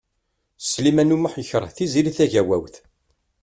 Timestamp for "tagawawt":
2.17-2.75